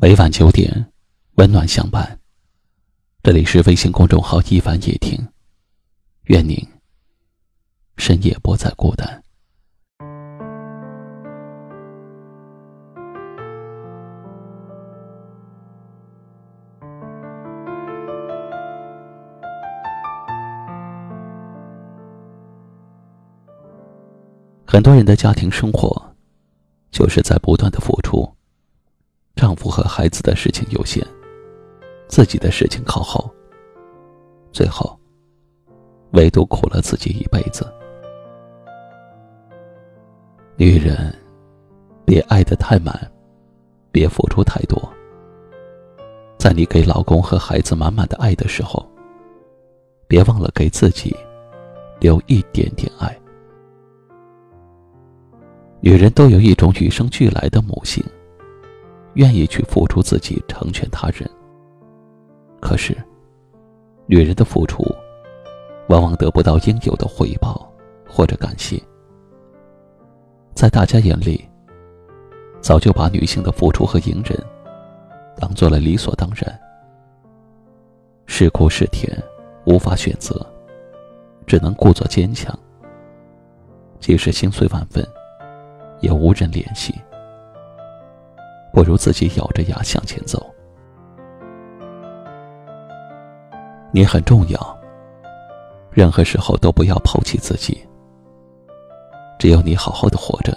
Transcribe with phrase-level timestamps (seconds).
[0.00, 0.92] 每晚九点，
[1.38, 2.20] 温暖相伴。
[3.20, 5.18] 这里是微信公众号“一凡夜听”，
[6.26, 6.56] 愿您
[7.96, 9.20] 深夜不再孤单。
[24.64, 26.14] 很多人的家庭生活，
[26.92, 28.37] 就是在不断的付出。
[29.38, 31.00] 丈夫和孩子的事情优先，
[32.08, 33.32] 自己的事情靠后。
[34.50, 34.98] 最后，
[36.10, 37.64] 唯独苦了自己一辈子。
[40.56, 41.14] 女人，
[42.04, 42.92] 别爱得太满，
[43.92, 44.76] 别付出太多。
[46.36, 48.84] 在你给老公和孩子满满的爱的时候，
[50.08, 51.16] 别忘了给自己
[52.00, 53.16] 留一点点爱。
[55.80, 58.04] 女人都有一种与生俱来的母性。
[59.18, 61.28] 愿意去付出自己，成全他人。
[62.60, 62.96] 可是，
[64.06, 64.84] 女人的付出，
[65.88, 67.68] 往往得不到应有的回报
[68.08, 68.80] 或者感谢。
[70.54, 71.44] 在大家眼里，
[72.60, 74.40] 早就把女性的付出和隐忍，
[75.36, 76.56] 当做了理所当然。
[78.26, 79.20] 是苦是甜，
[79.66, 80.46] 无法选择，
[81.44, 82.56] 只能故作坚强。
[83.98, 85.04] 即使心碎万分，
[86.00, 86.94] 也无人怜惜。
[88.78, 90.54] 不如自己咬着牙向前走。
[93.90, 94.78] 你很重要，
[95.90, 97.84] 任何时候都不要抛弃自己。
[99.36, 100.56] 只有你好好的活着，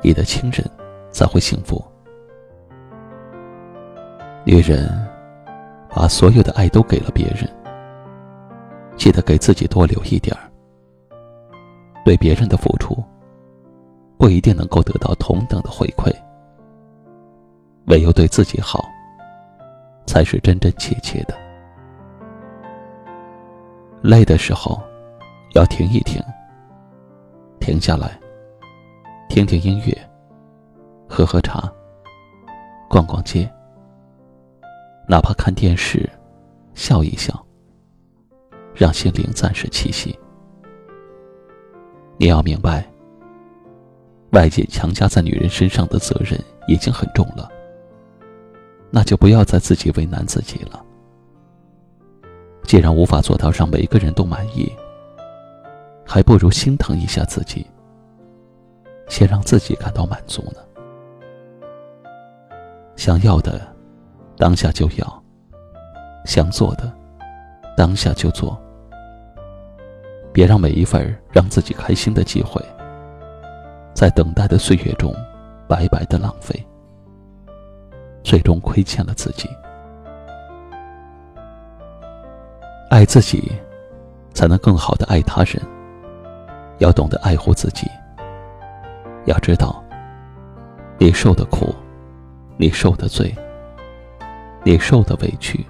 [0.00, 0.64] 你的亲人
[1.10, 1.84] 才会幸福。
[4.44, 4.88] 女人
[5.88, 7.50] 把所有的爱都给了别人，
[8.96, 10.48] 记得给自己多留一点儿。
[12.04, 12.96] 对别人的付出，
[14.16, 16.14] 不一定能够得到同等的回馈。
[17.86, 18.88] 唯有对自己好，
[20.06, 21.34] 才是真真切切的。
[24.02, 24.82] 累的时候，
[25.54, 26.20] 要停一停，
[27.60, 28.18] 停下来，
[29.28, 29.96] 听听音乐，
[31.08, 31.70] 喝喝茶，
[32.88, 33.48] 逛逛街，
[35.08, 36.08] 哪怕看电视，
[36.74, 37.32] 笑一笑，
[38.74, 40.18] 让心灵暂时栖息。
[42.16, 42.84] 你要明白，
[44.32, 46.36] 外界强加在女人身上的责任
[46.66, 47.48] 已经很重了。
[48.94, 50.84] 那就不要再自己为难自己了。
[52.64, 54.70] 既然无法做到让每个人都满意，
[56.06, 57.66] 还不如心疼一下自己，
[59.08, 60.60] 先让自己感到满足呢。
[62.94, 63.60] 想要的，
[64.36, 65.06] 当下就要；
[66.26, 66.92] 想做的，
[67.74, 68.60] 当下就做。
[70.34, 72.62] 别让每一份让自己开心的机会，
[73.94, 75.14] 在等待的岁月中
[75.66, 76.62] 白白的浪费。
[78.32, 79.46] 最终亏欠了自己。
[82.88, 83.52] 爱自己，
[84.32, 85.60] 才能更好的爱他人。
[86.78, 87.86] 要懂得爱护自己。
[89.26, 89.84] 要知道，
[90.96, 91.74] 你受的苦，
[92.56, 93.36] 你受的罪，
[94.64, 95.62] 你受的委屈，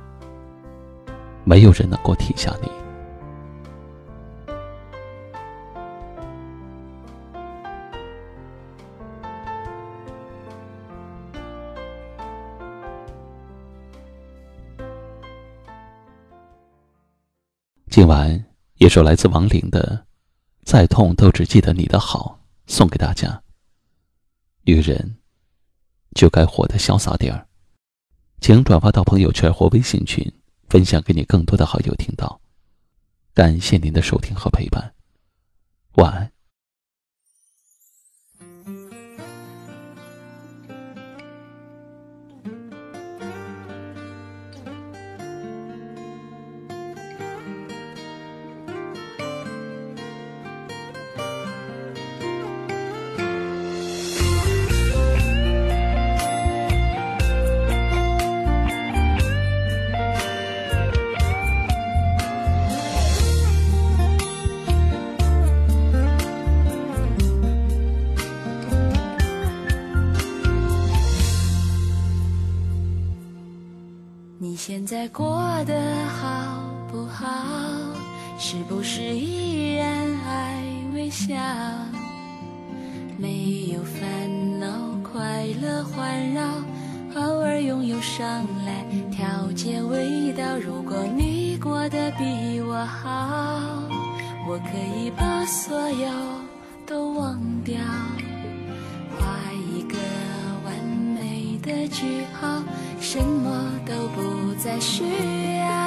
[1.43, 2.71] 没有人能够替下你。
[17.93, 18.43] 今晚
[18.79, 20.07] 一首来自王琳的
[20.65, 22.41] 《再痛都只记得你的好》
[22.73, 23.43] 送给大家。
[24.63, 25.19] 女人
[26.15, 27.47] 就该活得潇洒点儿，
[28.41, 30.27] 请转发到朋友圈或微信群，
[30.71, 32.41] 分享给你更多的好友听到。
[33.35, 34.95] 感谢您的收听和陪伴，
[35.97, 36.32] 晚安。
[74.43, 75.25] 你现在过
[75.67, 77.25] 得好不好？
[78.41, 79.87] 是不是依然
[80.27, 80.61] 爱
[80.93, 81.33] 微笑
[83.17, 84.67] 没有烦恼
[85.01, 86.43] 快乐环绕
[87.15, 93.61] 偶尔用忧伤来调节味道如果你过得比我好
[94.49, 96.09] 我可以把所有
[96.85, 97.77] 都忘掉。
[99.21, 99.97] 画一个
[100.65, 100.75] 完
[101.15, 102.61] 美的句号
[103.01, 104.02] 什么都
[104.63, 105.03] 在需
[105.59, 105.82] 要。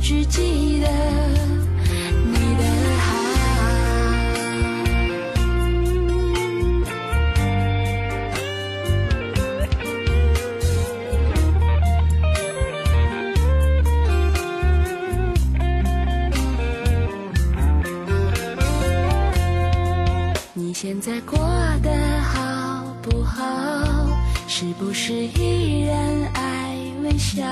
[0.00, 0.88] 只记得
[2.24, 2.64] 你的
[2.98, 3.06] 好。
[20.54, 21.38] 你现在过
[21.82, 21.90] 得
[22.22, 23.42] 好不好？
[24.46, 25.96] 是不是依然
[26.34, 27.42] 爱微笑？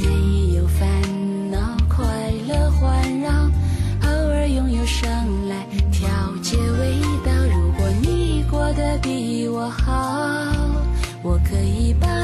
[0.00, 0.45] 愿意。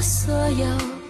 [0.02, 1.01] 所有